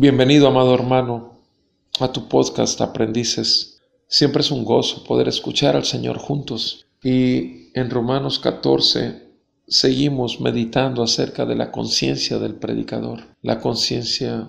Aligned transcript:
Bienvenido, 0.00 0.46
amado 0.46 0.74
hermano, 0.74 1.32
a 1.98 2.12
tu 2.12 2.28
podcast 2.28 2.80
Aprendices. 2.80 3.80
Siempre 4.06 4.42
es 4.42 4.52
un 4.52 4.64
gozo 4.64 5.02
poder 5.02 5.26
escuchar 5.26 5.74
al 5.74 5.84
Señor 5.84 6.18
juntos. 6.18 6.86
Y 7.02 7.72
en 7.74 7.90
Romanos 7.90 8.38
14 8.38 9.24
seguimos 9.66 10.40
meditando 10.40 11.02
acerca 11.02 11.46
de 11.46 11.56
la 11.56 11.72
conciencia 11.72 12.38
del 12.38 12.54
predicador, 12.54 13.24
la 13.42 13.58
conciencia 13.58 14.48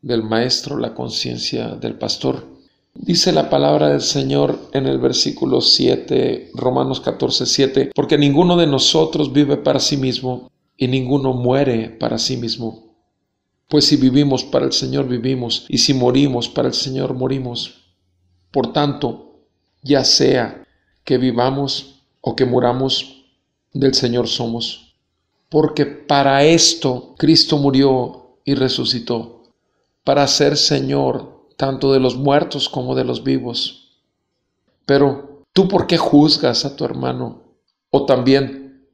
del 0.00 0.22
maestro, 0.22 0.78
la 0.78 0.94
conciencia 0.94 1.74
del 1.74 1.96
pastor. 1.96 2.46
Dice 2.94 3.32
la 3.32 3.50
palabra 3.50 3.90
del 3.90 4.00
Señor 4.00 4.58
en 4.72 4.86
el 4.86 4.96
versículo 4.96 5.60
7, 5.60 6.52
Romanos 6.54 7.02
14, 7.02 7.44
7, 7.44 7.90
porque 7.94 8.16
ninguno 8.16 8.56
de 8.56 8.66
nosotros 8.66 9.30
vive 9.30 9.58
para 9.58 9.78
sí 9.78 9.98
mismo 9.98 10.50
y 10.74 10.88
ninguno 10.88 11.34
muere 11.34 11.90
para 11.90 12.16
sí 12.16 12.38
mismo. 12.38 12.85
Pues 13.68 13.86
si 13.86 13.96
vivimos 13.96 14.44
para 14.44 14.66
el 14.66 14.72
Señor 14.72 15.08
vivimos, 15.08 15.66
y 15.68 15.78
si 15.78 15.92
morimos 15.92 16.48
para 16.48 16.68
el 16.68 16.74
Señor 16.74 17.14
morimos. 17.14 17.92
Por 18.50 18.72
tanto, 18.72 19.40
ya 19.82 20.04
sea 20.04 20.64
que 21.04 21.18
vivamos 21.18 22.02
o 22.20 22.36
que 22.36 22.44
muramos, 22.44 23.24
del 23.72 23.94
Señor 23.94 24.28
somos. 24.28 24.94
Porque 25.48 25.86
para 25.86 26.44
esto 26.44 27.14
Cristo 27.18 27.58
murió 27.58 28.38
y 28.44 28.54
resucitó, 28.54 29.42
para 30.04 30.26
ser 30.26 30.56
Señor 30.56 31.48
tanto 31.56 31.92
de 31.92 32.00
los 32.00 32.16
muertos 32.16 32.68
como 32.68 32.94
de 32.94 33.04
los 33.04 33.24
vivos. 33.24 34.00
Pero, 34.84 35.42
¿tú 35.52 35.68
por 35.68 35.86
qué 35.86 35.98
juzgas 35.98 36.64
a 36.64 36.76
tu 36.76 36.84
hermano? 36.84 37.42
O 37.90 38.06
también, 38.06 38.88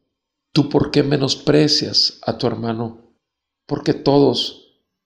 ¿tú 0.52 0.68
por 0.68 0.90
qué 0.90 1.02
menosprecias 1.02 2.18
a 2.22 2.38
tu 2.38 2.46
hermano? 2.46 3.12
Porque 3.66 3.94
todos 3.94 4.61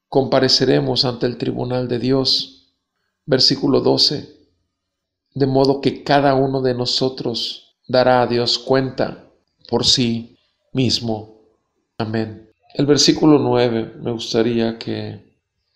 compareceremos 0.08 1.04
ante 1.04 1.26
el 1.26 1.36
tribunal 1.36 1.88
de 1.88 1.98
Dios. 1.98 2.74
Versículo 3.24 3.80
12. 3.80 4.36
De 5.34 5.46
modo 5.46 5.80
que 5.80 6.02
cada 6.02 6.34
uno 6.34 6.62
de 6.62 6.74
nosotros 6.74 7.76
dará 7.86 8.22
a 8.22 8.26
Dios 8.26 8.58
cuenta 8.58 9.30
por 9.68 9.84
sí 9.84 10.36
mismo. 10.72 11.40
Amén. 11.98 12.50
El 12.74 12.86
versículo 12.86 13.38
9 13.38 13.94
me 14.00 14.12
gustaría 14.12 14.78
que 14.78 15.24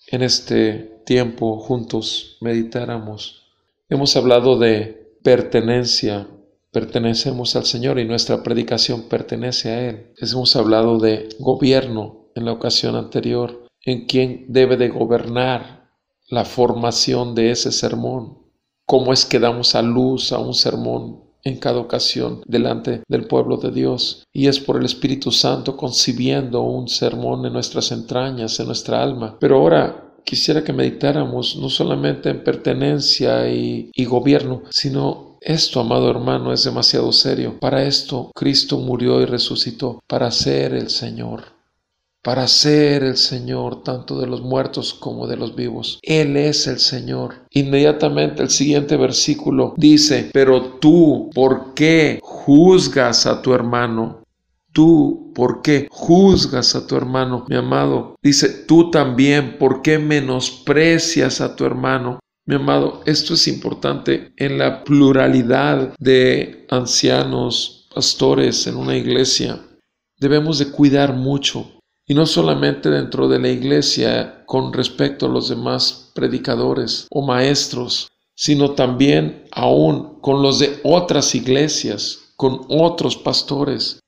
en 0.08 0.22
este 0.22 1.02
tiempo 1.04 1.58
juntos 1.58 2.36
meditáramos. 2.40 3.42
Hemos 3.88 4.16
hablado 4.16 4.58
de 4.58 5.16
pertenencia, 5.22 6.28
pertenecemos 6.70 7.56
al 7.56 7.64
Señor 7.64 7.98
y 7.98 8.04
nuestra 8.04 8.42
predicación 8.42 9.02
pertenece 9.08 9.70
a 9.70 9.88
Él. 9.88 10.12
Hemos 10.18 10.54
hablado 10.56 10.98
de 10.98 11.28
gobierno 11.38 12.26
en 12.34 12.44
la 12.44 12.52
ocasión 12.52 12.96
anterior 12.96 13.59
en 13.84 14.06
quien 14.06 14.46
debe 14.48 14.76
de 14.76 14.88
gobernar 14.88 15.90
la 16.28 16.44
formación 16.44 17.34
de 17.34 17.50
ese 17.50 17.72
sermón. 17.72 18.38
Cómo 18.86 19.12
es 19.12 19.24
que 19.24 19.38
damos 19.38 19.74
a 19.74 19.82
luz 19.82 20.32
a 20.32 20.38
un 20.38 20.54
sermón 20.54 21.30
en 21.42 21.58
cada 21.58 21.78
ocasión 21.78 22.42
delante 22.46 23.02
del 23.08 23.26
pueblo 23.26 23.56
de 23.56 23.70
Dios. 23.70 24.24
Y 24.32 24.46
es 24.46 24.60
por 24.60 24.76
el 24.76 24.84
Espíritu 24.84 25.32
Santo 25.32 25.76
concibiendo 25.76 26.62
un 26.62 26.88
sermón 26.88 27.46
en 27.46 27.52
nuestras 27.52 27.92
entrañas, 27.92 28.58
en 28.60 28.66
nuestra 28.66 29.02
alma. 29.02 29.36
Pero 29.40 29.56
ahora 29.56 30.14
quisiera 30.24 30.62
que 30.62 30.72
meditáramos 30.72 31.56
no 31.56 31.68
solamente 31.68 32.30
en 32.30 32.44
pertenencia 32.44 33.48
y, 33.50 33.90
y 33.94 34.04
gobierno, 34.04 34.62
sino 34.70 35.38
esto, 35.40 35.80
amado 35.80 36.10
hermano, 36.10 36.52
es 36.52 36.64
demasiado 36.64 37.10
serio. 37.12 37.58
Para 37.58 37.84
esto 37.84 38.30
Cristo 38.34 38.78
murió 38.78 39.20
y 39.22 39.24
resucitó, 39.24 40.00
para 40.06 40.30
ser 40.30 40.74
el 40.74 40.90
Señor 40.90 41.59
para 42.22 42.46
ser 42.48 43.02
el 43.02 43.16
Señor 43.16 43.82
tanto 43.82 44.20
de 44.20 44.26
los 44.26 44.42
muertos 44.42 44.94
como 44.94 45.26
de 45.26 45.36
los 45.36 45.56
vivos. 45.56 45.98
Él 46.02 46.36
es 46.36 46.66
el 46.66 46.78
Señor. 46.78 47.46
Inmediatamente 47.50 48.42
el 48.42 48.50
siguiente 48.50 48.96
versículo 48.96 49.74
dice, 49.76 50.30
pero 50.32 50.78
tú, 50.78 51.30
¿por 51.34 51.74
qué 51.74 52.18
juzgas 52.22 53.26
a 53.26 53.40
tu 53.40 53.54
hermano? 53.54 54.22
Tú, 54.72 55.32
¿por 55.34 55.62
qué 55.62 55.88
juzgas 55.90 56.76
a 56.76 56.86
tu 56.86 56.96
hermano, 56.96 57.44
mi 57.48 57.56
amado? 57.56 58.14
Dice, 58.22 58.48
tú 58.48 58.90
también, 58.90 59.58
¿por 59.58 59.82
qué 59.82 59.98
menosprecias 59.98 61.40
a 61.40 61.56
tu 61.56 61.64
hermano? 61.64 62.20
Mi 62.46 62.54
amado, 62.56 63.02
esto 63.06 63.34
es 63.34 63.48
importante 63.48 64.32
en 64.36 64.58
la 64.58 64.84
pluralidad 64.84 65.94
de 65.98 66.66
ancianos, 66.68 67.88
pastores 67.94 68.66
en 68.66 68.76
una 68.76 68.96
iglesia. 68.96 69.60
Debemos 70.18 70.58
de 70.58 70.70
cuidar 70.70 71.14
mucho 71.14 71.79
y 72.10 72.14
no 72.14 72.26
solamente 72.26 72.90
dentro 72.90 73.28
de 73.28 73.38
la 73.38 73.50
iglesia 73.50 74.42
con 74.44 74.72
respecto 74.72 75.26
a 75.26 75.28
los 75.28 75.48
demás 75.48 76.10
predicadores 76.12 77.06
o 77.08 77.24
maestros, 77.24 78.08
sino 78.34 78.72
también 78.72 79.44
aún 79.52 80.20
con 80.20 80.42
los 80.42 80.58
de 80.58 80.80
otras 80.82 81.36
iglesias, 81.36 82.32
con 82.36 82.62
otros 82.68 83.16
pastores. 83.16 84.00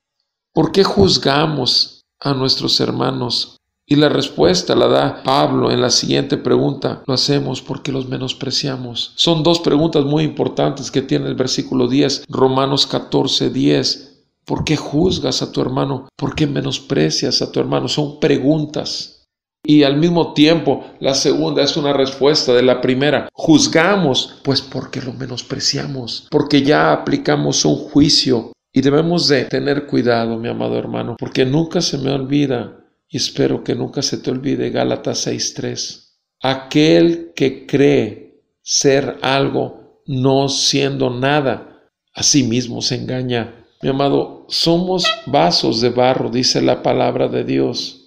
¿Por 0.51 0.73
qué 0.73 0.83
juzgamos 0.83 2.01
a 2.19 2.33
nuestros 2.33 2.77
hermanos? 2.81 3.55
Y 3.85 3.95
la 3.95 4.09
respuesta 4.09 4.75
la 4.75 4.87
da 4.87 5.23
Pablo 5.23 5.71
en 5.71 5.79
la 5.79 5.89
siguiente 5.89 6.35
pregunta. 6.35 7.03
Lo 7.07 7.13
hacemos 7.13 7.61
porque 7.61 7.93
los 7.93 8.09
menospreciamos. 8.09 9.13
Son 9.15 9.43
dos 9.43 9.61
preguntas 9.61 10.03
muy 10.03 10.25
importantes 10.25 10.91
que 10.91 11.03
tiene 11.03 11.27
el 11.27 11.35
versículo 11.35 11.87
10, 11.87 12.25
Romanos 12.27 12.85
14, 12.85 13.49
10. 13.49 14.12
¿Por 14.45 14.63
qué 14.63 14.75
juzgas 14.75 15.41
a 15.41 15.51
tu 15.51 15.61
hermano? 15.61 16.09
¿Por 16.15 16.35
qué 16.35 16.47
menosprecias 16.47 17.41
a 17.41 17.51
tu 17.51 17.59
hermano? 17.59 17.87
Son 17.87 18.19
preguntas. 18.19 19.23
Y 19.65 19.83
al 19.83 19.97
mismo 19.97 20.33
tiempo, 20.33 20.83
la 20.99 21.13
segunda 21.13 21.63
es 21.63 21.77
una 21.77 21.93
respuesta 21.93 22.53
de 22.53 22.63
la 22.63 22.81
primera. 22.81 23.29
Juzgamos, 23.33 24.41
pues 24.43 24.61
porque 24.61 25.01
lo 25.01 25.13
menospreciamos, 25.13 26.27
porque 26.29 26.63
ya 26.63 26.91
aplicamos 26.91 27.63
un 27.63 27.75
juicio. 27.75 28.51
Y 28.73 28.81
debemos 28.81 29.27
de 29.27 29.45
tener 29.45 29.85
cuidado, 29.85 30.37
mi 30.37 30.49
amado 30.49 30.77
hermano, 30.77 31.15
porque 31.17 31.45
nunca 31.45 31.79
se 31.79 31.97
me 31.97 32.11
olvida, 32.11 32.79
y 33.07 33.17
espero 33.17 33.63
que 33.63 33.75
nunca 33.75 34.01
se 34.01 34.17
te 34.17 34.31
olvide 34.31 34.71
Gálatas 34.71 35.27
6.3. 35.27 36.09
Aquel 36.41 37.31
que 37.35 37.65
cree 37.65 38.41
ser 38.61 39.17
algo 39.21 40.01
no 40.07 40.49
siendo 40.49 41.09
nada, 41.09 41.89
a 42.13 42.23
sí 42.23 42.43
mismo 42.43 42.81
se 42.81 42.95
engaña. 42.95 43.62
Mi 43.83 43.89
amado, 43.89 44.45
somos 44.47 45.05
vasos 45.25 45.81
de 45.81 45.89
barro, 45.89 46.29
dice 46.29 46.61
la 46.61 46.81
palabra 46.81 47.27
de 47.27 47.43
Dios. 47.43 47.99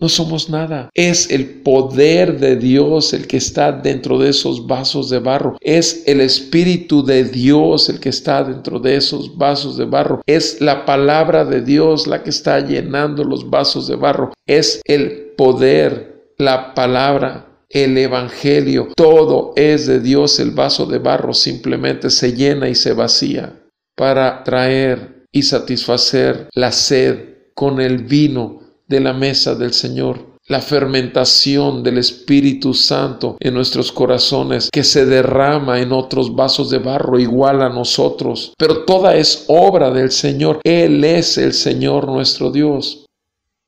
No 0.00 0.08
somos 0.08 0.48
nada. 0.48 0.88
Es 0.94 1.30
el 1.30 1.60
poder 1.62 2.40
de 2.40 2.56
Dios 2.56 3.12
el 3.12 3.26
que 3.26 3.36
está 3.36 3.70
dentro 3.70 4.18
de 4.18 4.30
esos 4.30 4.66
vasos 4.66 5.10
de 5.10 5.18
barro. 5.18 5.58
Es 5.60 6.04
el 6.06 6.22
Espíritu 6.22 7.04
de 7.04 7.24
Dios 7.24 7.90
el 7.90 8.00
que 8.00 8.08
está 8.08 8.42
dentro 8.42 8.78
de 8.80 8.96
esos 8.96 9.36
vasos 9.36 9.76
de 9.76 9.84
barro. 9.84 10.22
Es 10.24 10.62
la 10.62 10.86
palabra 10.86 11.44
de 11.44 11.60
Dios 11.60 12.06
la 12.06 12.22
que 12.22 12.30
está 12.30 12.60
llenando 12.60 13.22
los 13.22 13.50
vasos 13.50 13.86
de 13.86 13.96
barro. 13.96 14.32
Es 14.46 14.80
el 14.86 15.34
poder, 15.36 16.32
la 16.38 16.72
palabra, 16.72 17.64
el 17.68 17.98
Evangelio. 17.98 18.88
Todo 18.96 19.52
es 19.56 19.86
de 19.86 20.00
Dios. 20.00 20.40
El 20.40 20.52
vaso 20.52 20.86
de 20.86 21.00
barro 21.00 21.34
simplemente 21.34 22.08
se 22.08 22.32
llena 22.32 22.70
y 22.70 22.74
se 22.74 22.94
vacía 22.94 23.60
para 23.94 24.44
traer 24.44 25.17
y 25.32 25.42
satisfacer 25.42 26.48
la 26.54 26.72
sed 26.72 27.36
con 27.54 27.80
el 27.80 28.04
vino 28.04 28.60
de 28.86 29.00
la 29.00 29.12
mesa 29.12 29.54
del 29.54 29.72
Señor 29.72 30.28
la 30.48 30.60
fermentación 30.60 31.82
del 31.82 31.98
Espíritu 31.98 32.72
Santo 32.74 33.36
en 33.38 33.54
nuestros 33.54 33.92
corazones 33.92 34.70
que 34.72 34.82
se 34.82 35.04
derrama 35.04 35.80
en 35.80 35.92
otros 35.92 36.34
vasos 36.34 36.70
de 36.70 36.78
barro 36.78 37.18
igual 37.18 37.62
a 37.62 37.68
nosotros. 37.68 38.54
Pero 38.58 38.84
toda 38.84 39.14
es 39.14 39.44
obra 39.48 39.90
del 39.90 40.10
Señor. 40.10 40.60
Él 40.64 41.04
es 41.04 41.36
el 41.38 41.52
Señor 41.52 42.06
nuestro 42.06 42.50
Dios. 42.50 43.04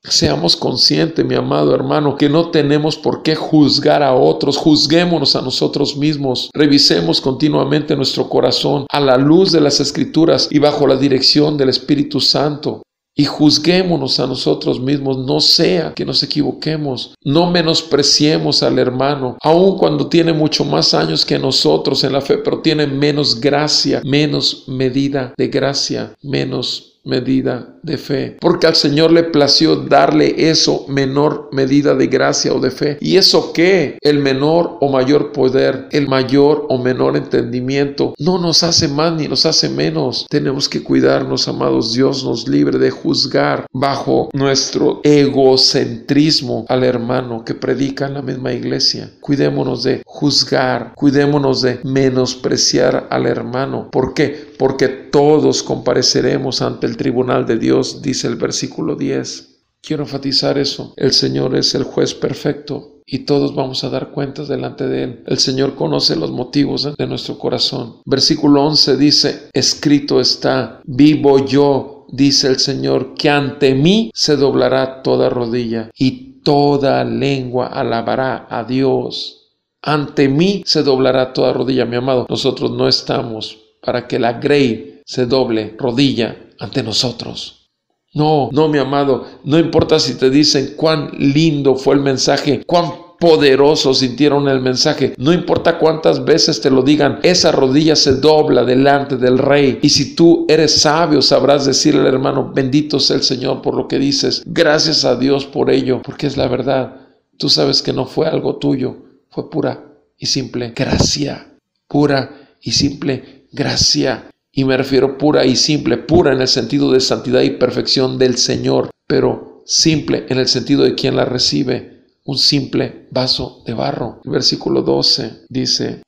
Seamos 0.03 0.55
conscientes, 0.55 1.23
mi 1.23 1.35
amado 1.35 1.75
hermano, 1.75 2.17
que 2.17 2.27
no 2.27 2.49
tenemos 2.49 2.97
por 2.97 3.21
qué 3.21 3.35
juzgar 3.35 4.01
a 4.01 4.15
otros, 4.15 4.57
juzguémonos 4.57 5.35
a 5.35 5.41
nosotros 5.41 5.95
mismos, 5.95 6.49
revisemos 6.53 7.21
continuamente 7.21 7.95
nuestro 7.95 8.27
corazón 8.27 8.87
a 8.89 8.99
la 8.99 9.15
luz 9.15 9.51
de 9.51 9.61
las 9.61 9.79
escrituras 9.79 10.47
y 10.49 10.57
bajo 10.57 10.87
la 10.87 10.95
dirección 10.95 11.55
del 11.55 11.69
Espíritu 11.69 12.19
Santo. 12.19 12.81
y 13.13 13.25
juzguémonos 13.25 14.19
a 14.21 14.25
nosotros 14.25 14.79
mismos, 14.79 15.17
no 15.17 15.41
sea 15.41 15.93
que 15.93 16.05
nos 16.05 16.23
equivoquemos, 16.23 17.13
no 17.23 17.51
menospreciemos 17.51 18.63
al 18.63 18.79
hermano, 18.79 19.37
aun 19.41 19.77
cuando 19.77 20.07
tiene 20.07 20.31
mucho 20.31 20.63
más 20.63 20.93
años 20.93 21.25
que 21.25 21.37
nosotros 21.37 22.05
en 22.05 22.13
la 22.13 22.21
fe, 22.21 22.37
pero 22.37 22.61
tiene 22.61 22.87
menos 22.87 23.39
gracia, 23.39 24.01
menos 24.05 24.63
medida 24.67 25.33
de 25.37 25.47
gracia, 25.49 26.15
menos 26.23 26.90
medida 27.03 27.75
de 27.81 27.97
fe, 27.97 28.37
porque 28.39 28.67
al 28.67 28.75
Señor 28.75 29.11
le 29.11 29.23
plació 29.23 29.75
darle 29.75 30.49
eso, 30.49 30.85
menor 30.87 31.49
medida 31.51 31.95
de 31.95 32.07
gracia 32.07 32.53
o 32.53 32.59
de 32.59 32.71
fe. 32.71 32.97
¿Y 33.01 33.17
eso 33.17 33.51
qué? 33.53 33.97
El 34.01 34.19
menor 34.19 34.77
o 34.81 34.89
mayor 34.89 35.31
poder, 35.31 35.87
el 35.91 36.07
mayor 36.07 36.65
o 36.69 36.77
menor 36.77 37.17
entendimiento, 37.17 38.13
no 38.19 38.37
nos 38.37 38.63
hace 38.63 38.87
más 38.87 39.13
ni 39.13 39.27
nos 39.27 39.45
hace 39.45 39.69
menos. 39.69 40.25
Tenemos 40.29 40.69
que 40.69 40.83
cuidarnos, 40.83 41.47
amados. 41.47 41.93
Dios 41.93 42.23
nos 42.23 42.47
libre 42.47 42.77
de 42.77 42.91
juzgar 42.91 43.65
bajo 43.73 44.29
nuestro 44.33 45.01
egocentrismo 45.03 46.65
al 46.69 46.83
hermano 46.83 47.43
que 47.43 47.55
predica 47.55 48.05
en 48.05 48.13
la 48.15 48.21
misma 48.21 48.53
iglesia. 48.53 49.11
Cuidémonos 49.19 49.83
de 49.83 50.01
juzgar, 50.05 50.93
cuidémonos 50.95 51.61
de 51.61 51.79
menospreciar 51.83 53.07
al 53.09 53.25
hermano. 53.25 53.89
¿Por 53.91 54.13
qué? 54.13 54.50
Porque 54.61 54.89
todos 54.89 55.63
compareceremos 55.63 56.61
ante 56.61 56.85
el 56.85 56.95
tribunal 56.95 57.47
de 57.47 57.57
Dios, 57.57 58.03
dice 58.03 58.27
el 58.27 58.35
versículo 58.35 58.95
10. 58.95 59.63
Quiero 59.81 60.03
enfatizar 60.03 60.59
eso. 60.59 60.93
El 60.97 61.13
Señor 61.13 61.55
es 61.55 61.73
el 61.73 61.83
juez 61.83 62.13
perfecto 62.13 62.99
y 63.07 63.25
todos 63.25 63.55
vamos 63.55 63.83
a 63.83 63.89
dar 63.89 64.11
cuentas 64.11 64.47
delante 64.47 64.87
de 64.87 65.03
Él. 65.03 65.23
El 65.25 65.39
Señor 65.39 65.73
conoce 65.73 66.15
los 66.15 66.29
motivos 66.29 66.95
de 66.95 67.07
nuestro 67.07 67.39
corazón. 67.39 68.01
Versículo 68.05 68.63
11 68.67 68.97
dice, 68.97 69.49
escrito 69.51 70.21
está, 70.21 70.79
vivo 70.85 71.43
yo, 71.43 72.05
dice 72.11 72.47
el 72.47 72.59
Señor, 72.59 73.15
que 73.15 73.31
ante 73.31 73.73
mí 73.73 74.11
se 74.13 74.35
doblará 74.35 75.01
toda 75.01 75.31
rodilla 75.31 75.89
y 75.97 76.39
toda 76.43 77.03
lengua 77.03 77.65
alabará 77.65 78.45
a 78.47 78.63
Dios. 78.63 79.57
Ante 79.81 80.29
mí 80.29 80.61
se 80.67 80.83
doblará 80.83 81.33
toda 81.33 81.51
rodilla, 81.51 81.87
mi 81.87 81.95
amado. 81.95 82.27
Nosotros 82.29 82.69
no 82.69 82.87
estamos 82.87 83.60
para 83.81 84.07
que 84.07 84.19
la 84.19 84.33
Grey 84.33 85.01
se 85.05 85.25
doble 85.25 85.75
rodilla 85.77 86.37
ante 86.59 86.83
nosotros. 86.83 87.69
No, 88.13 88.49
no, 88.51 88.67
mi 88.67 88.77
amado, 88.77 89.25
no 89.45 89.57
importa 89.57 89.99
si 89.99 90.15
te 90.15 90.29
dicen 90.29 90.73
cuán 90.75 91.11
lindo 91.17 91.75
fue 91.75 91.95
el 91.95 92.01
mensaje, 92.01 92.63
cuán 92.65 92.91
poderoso 93.21 93.93
sintieron 93.93 94.49
el 94.49 94.59
mensaje. 94.59 95.13
No 95.17 95.31
importa 95.31 95.77
cuántas 95.77 96.25
veces 96.25 96.59
te 96.59 96.71
lo 96.71 96.81
digan, 96.81 97.19
esa 97.21 97.51
rodilla 97.51 97.95
se 97.95 98.15
dobla 98.15 98.65
delante 98.65 99.15
del 99.15 99.37
rey. 99.37 99.79
Y 99.81 99.89
si 99.89 100.15
tú 100.15 100.45
eres 100.49 100.81
sabio, 100.81 101.21
sabrás 101.21 101.65
decirle 101.65 102.01
al 102.01 102.07
hermano, 102.07 102.51
bendito 102.53 102.99
sea 102.99 103.15
el 103.15 103.23
Señor 103.23 103.61
por 103.61 103.75
lo 103.75 103.87
que 103.87 103.99
dices. 103.99 104.41
Gracias 104.45 105.05
a 105.05 105.15
Dios 105.15 105.45
por 105.45 105.69
ello, 105.69 106.01
porque 106.03 106.27
es 106.27 106.35
la 106.35 106.47
verdad. 106.47 106.95
Tú 107.37 107.47
sabes 107.47 107.81
que 107.81 107.93
no 107.93 108.05
fue 108.05 108.27
algo 108.27 108.57
tuyo, 108.57 108.97
fue 109.29 109.49
pura 109.49 109.85
y 110.17 110.25
simple 110.25 110.73
gracia, 110.75 111.53
pura 111.87 112.49
y 112.59 112.71
simple 112.71 113.40
gracia. 113.51 114.29
Y 114.51 114.65
me 114.65 114.77
refiero 114.77 115.17
pura 115.17 115.45
y 115.45 115.55
simple, 115.55 115.97
pura 115.97 116.33
en 116.33 116.41
el 116.41 116.47
sentido 116.47 116.91
de 116.91 116.99
santidad 116.99 117.41
y 117.41 117.51
perfección 117.51 118.17
del 118.17 118.37
Señor, 118.37 118.89
pero 119.07 119.63
simple 119.65 120.25
en 120.29 120.39
el 120.39 120.47
sentido 120.47 120.83
de 120.83 120.95
quien 120.95 121.15
la 121.15 121.25
recibe, 121.25 122.05
un 122.25 122.37
simple 122.37 123.07
vaso 123.11 123.63
de 123.65 123.73
barro. 123.73 124.19
Versículo 124.25 124.81
12 124.81 125.45
dice, 125.49 126.01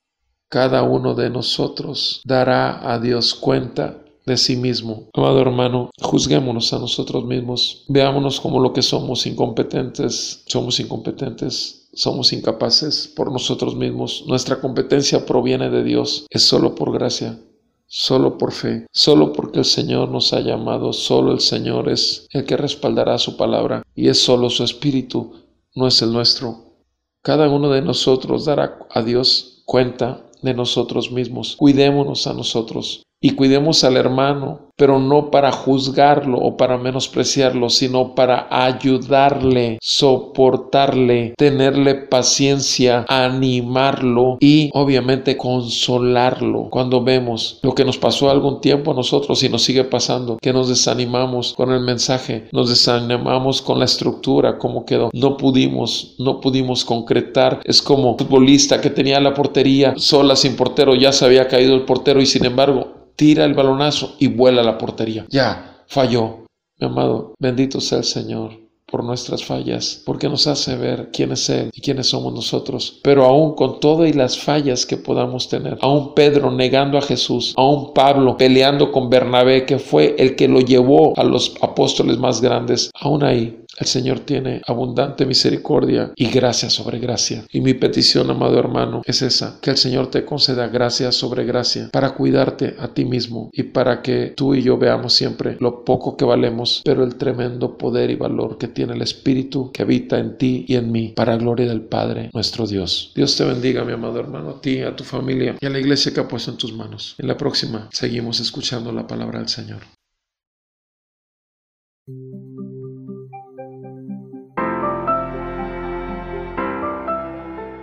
cada 0.49 0.83
uno 0.83 1.15
de 1.15 1.29
nosotros 1.29 2.21
dará 2.25 2.91
a 2.93 2.99
Dios 2.99 3.33
cuenta 3.33 4.03
de 4.25 4.37
sí 4.37 4.55
mismo. 4.55 5.09
Amado 5.13 5.41
hermano, 5.41 5.89
juzguémonos 6.01 6.71
a 6.73 6.79
nosotros 6.79 7.25
mismos, 7.25 7.85
veámonos 7.87 8.39
como 8.39 8.59
lo 8.59 8.73
que 8.73 8.81
somos, 8.81 9.25
incompetentes, 9.25 10.43
somos 10.45 10.79
incompetentes, 10.79 11.82
somos 11.93 12.33
incapaces 12.33 13.07
por 13.07 13.31
nosotros 13.31 13.75
mismos. 13.75 14.23
Nuestra 14.27 14.59
competencia 14.59 15.25
proviene 15.25 15.69
de 15.69 15.83
Dios, 15.83 16.25
es 16.29 16.43
solo 16.43 16.75
por 16.75 16.91
gracia, 16.91 17.39
solo 17.87 18.37
por 18.37 18.51
fe, 18.51 18.87
solo 18.91 19.33
porque 19.33 19.59
el 19.59 19.65
Señor 19.65 20.09
nos 20.09 20.33
ha 20.33 20.39
llamado, 20.39 20.93
solo 20.93 21.31
el 21.31 21.39
Señor 21.39 21.89
es 21.89 22.27
el 22.31 22.45
que 22.45 22.57
respaldará 22.57 23.17
su 23.17 23.37
palabra 23.37 23.83
y 23.95 24.09
es 24.09 24.19
solo 24.19 24.49
su 24.49 24.63
espíritu, 24.63 25.33
no 25.75 25.87
es 25.87 26.01
el 26.01 26.11
nuestro. 26.11 26.73
Cada 27.21 27.49
uno 27.49 27.69
de 27.69 27.81
nosotros 27.81 28.45
dará 28.45 28.79
a 28.89 29.01
Dios 29.01 29.61
cuenta 29.65 30.25
de 30.41 30.53
nosotros 30.53 31.11
mismos. 31.11 31.55
Cuidémonos 31.55 32.27
a 32.27 32.33
nosotros 32.33 33.03
y 33.21 33.31
cuidemos 33.31 33.83
al 33.85 33.95
hermano, 33.95 34.71
pero 34.75 34.99
no 34.99 35.29
para 35.29 35.51
juzgarlo 35.51 36.37
o 36.39 36.57
para 36.57 36.77
menospreciarlo, 36.77 37.69
sino 37.69 38.15
para 38.15 38.47
ayudarle, 38.49 39.77
soportarle, 39.81 41.33
tenerle 41.37 41.95
paciencia, 41.95 43.05
animarlo 43.07 44.37
y 44.39 44.69
obviamente 44.73 45.37
consolarlo. 45.37 46.69
Cuando 46.69 47.03
vemos 47.03 47.59
lo 47.61 47.75
que 47.75 47.85
nos 47.85 47.97
pasó 47.97 48.29
algún 48.29 48.61
tiempo 48.61 48.91
a 48.91 48.95
nosotros 48.95 49.43
y 49.43 49.49
nos 49.49 49.63
sigue 49.63 49.83
pasando, 49.83 50.37
que 50.41 50.53
nos 50.53 50.69
desanimamos 50.69 51.53
con 51.53 51.71
el 51.71 51.81
mensaje, 51.81 52.47
nos 52.51 52.69
desanimamos 52.69 53.61
con 53.61 53.79
la 53.79 53.85
estructura, 53.85 54.57
cómo 54.57 54.85
quedó, 54.85 55.09
no 55.13 55.37
pudimos, 55.37 56.15
no 56.17 56.41
pudimos 56.41 56.83
concretar. 56.83 57.61
Es 57.63 57.81
como 57.81 58.17
futbolista 58.17 58.81
que 58.81 58.89
tenía 58.89 59.19
la 59.19 59.33
portería 59.33 59.93
sola 59.97 60.35
sin 60.35 60.55
portero, 60.55 60.95
ya 60.95 61.11
se 61.11 61.25
había 61.25 61.47
caído 61.47 61.75
el 61.75 61.83
portero 61.83 62.21
y 62.21 62.25
sin 62.25 62.45
embargo 62.45 63.03
tira 63.15 63.45
el 63.45 63.53
balonazo 63.53 64.15
y 64.19 64.27
vuela 64.27 64.62
la 64.63 64.77
portería. 64.77 65.25
Ya, 65.29 65.83
falló. 65.87 66.45
Mi 66.79 66.87
amado, 66.87 67.35
bendito 67.39 67.79
sea 67.79 67.99
el 67.99 68.03
Señor 68.03 68.62
por 68.93 69.03
nuestras 69.03 69.43
fallas, 69.43 70.03
porque 70.05 70.29
nos 70.29 70.45
hace 70.45 70.75
ver 70.75 71.09
quién 71.11 71.31
es 71.31 71.49
Él 71.49 71.71
y 71.73 71.81
quiénes 71.81 72.09
somos 72.09 72.31
nosotros. 72.31 72.99
Pero 73.01 73.25
aún 73.25 73.55
con 73.55 73.79
todas 73.79 74.07
y 74.07 74.13
las 74.13 74.37
fallas 74.37 74.85
que 74.85 74.97
podamos 74.97 75.49
tener, 75.49 75.79
aún 75.81 76.13
Pedro 76.13 76.51
negando 76.51 76.99
a 76.99 77.01
Jesús, 77.01 77.55
aún 77.57 77.91
Pablo 77.95 78.37
peleando 78.37 78.91
con 78.91 79.09
Bernabé, 79.09 79.65
que 79.65 79.79
fue 79.79 80.15
el 80.19 80.35
que 80.35 80.47
lo 80.47 80.59
llevó 80.59 81.17
a 81.17 81.23
los 81.23 81.55
apóstoles 81.61 82.19
más 82.19 82.39
grandes, 82.39 82.91
aún 82.93 83.23
ahí 83.23 83.63
el 83.79 83.87
Señor 83.87 84.19
tiene 84.19 84.61
abundante 84.67 85.25
misericordia 85.25 86.11
y 86.15 86.27
gracia 86.27 86.69
sobre 86.69 86.99
gracia. 86.99 87.43
Y 87.51 87.61
mi 87.61 87.73
petición, 87.73 88.29
amado 88.29 88.59
hermano, 88.59 89.01
es 89.05 89.21
esa, 89.23 89.57
que 89.61 89.71
el 89.71 89.77
Señor 89.77 90.07
te 90.11 90.25
conceda 90.25 90.67
gracia 90.67 91.11
sobre 91.11 91.43
gracia 91.43 91.89
para 91.91 92.13
cuidarte 92.13 92.75
a 92.77 92.89
ti 92.89 93.05
mismo 93.05 93.49
y 93.51 93.63
para 93.63 94.01
que 94.01 94.33
tú 94.35 94.53
y 94.53 94.61
yo 94.61 94.77
veamos 94.77 95.13
siempre 95.13 95.57
lo 95.59 95.83
poco 95.83 96.15
que 96.15 96.25
valemos, 96.25 96.81
pero 96.85 97.03
el 97.03 97.15
tremendo 97.15 97.77
poder 97.77 98.11
y 98.11 98.15
valor 98.15 98.57
que 98.57 98.67
tiene 98.67 98.82
el 98.91 99.01
Espíritu 99.01 99.71
que 99.71 99.83
habita 99.83 100.17
en 100.19 100.37
ti 100.37 100.65
y 100.67 100.75
en 100.75 100.91
mí, 100.91 101.13
para 101.15 101.37
gloria 101.37 101.67
del 101.67 101.81
Padre, 101.81 102.29
nuestro 102.33 102.67
Dios. 102.67 103.11
Dios 103.15 103.35
te 103.35 103.45
bendiga, 103.45 103.83
mi 103.83 103.93
amado 103.93 104.19
hermano, 104.19 104.49
a 104.51 104.61
ti, 104.61 104.81
a 104.81 104.95
tu 104.95 105.03
familia 105.03 105.55
y 105.59 105.65
a 105.65 105.69
la 105.69 105.79
iglesia 105.79 106.13
que 106.13 106.19
ha 106.19 106.27
puesto 106.27 106.51
en 106.51 106.57
tus 106.57 106.73
manos. 106.73 107.15
En 107.17 107.27
la 107.27 107.37
próxima 107.37 107.89
seguimos 107.91 108.39
escuchando 108.39 108.91
la 108.91 109.07
palabra 109.07 109.39
del 109.39 109.49
Señor. 109.49 109.81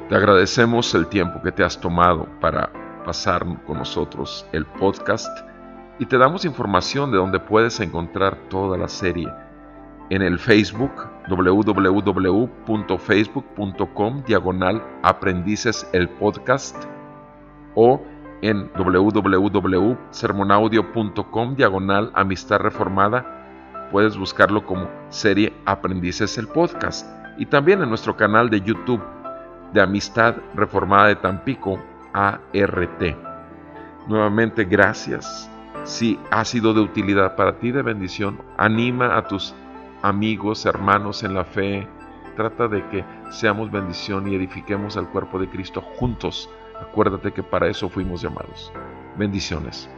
Te 0.09 0.17
agradecemos 0.17 0.93
el 0.95 1.07
tiempo 1.07 1.41
que 1.43 1.53
te 1.53 1.63
has 1.63 1.81
tomado 1.81 2.29
para 2.41 2.73
pasar 3.05 3.47
con 3.65 3.79
nosotros 3.79 4.45
el 4.53 4.67
podcast 4.67 5.31
y 6.01 6.07
te 6.07 6.19
damos 6.19 6.45
información 6.45 7.13
de 7.13 7.19
donde 7.19 7.39
puedes 7.39 7.79
encontrar 7.79 8.49
toda 8.49 8.77
la 8.77 8.89
serie 8.89 9.29
en 10.11 10.23
el 10.23 10.39
Facebook 10.39 10.93
www.facebook.com 11.29 14.23
diagonal 14.25 14.81
aprendices 15.03 15.89
el 15.93 16.09
podcast 16.09 16.77
o 17.75 18.01
en 18.43 18.71
www.sermonaudio.com 18.77 21.57
diagonal 21.57 22.13
amistad 22.15 22.59
reformada 22.59 23.41
puedes 23.91 24.17
buscarlo 24.17 24.65
como 24.67 24.89
serie 25.09 25.53
aprendices 25.65 26.39
el 26.39 26.47
podcast 26.49 27.07
y 27.39 27.47
también 27.47 27.83
en 27.83 27.89
nuestro 27.89 28.17
canal 28.17 28.51
de 28.51 28.61
YouTube 28.61 29.03
de 29.73 29.81
Amistad 29.81 30.37
Reformada 30.55 31.09
de 31.09 31.17
Tampico, 31.17 31.81
ART. 32.13 33.17
Nuevamente, 34.09 34.65
gracias. 34.65 35.51
Si 35.85 36.19
ha 36.31 36.45
sido 36.45 36.75
de 36.75 36.81
utilidad 36.81 37.37
para 37.37 37.59
ti, 37.59 37.71
de 37.71 37.83
bendición, 37.83 38.41
anima 38.59 39.17
a 39.17 39.27
tus 39.27 39.55
amigos, 40.03 40.67
hermanos 40.67 41.23
en 41.23 41.35
la 41.35 41.45
fe. 41.45 41.87
Trata 42.37 42.69
de 42.69 42.87
que 42.89 43.05
seamos 43.31 43.71
bendición 43.71 44.29
y 44.29 44.35
edifiquemos 44.35 44.97
al 44.97 45.11
cuerpo 45.11 45.39
de 45.39 45.49
Cristo 45.49 45.81
juntos. 45.81 46.49
Acuérdate 46.81 47.33
que 47.33 47.43
para 47.43 47.69
eso 47.69 47.89
fuimos 47.89 48.23
llamados. 48.23 48.73
Bendiciones. 49.17 49.91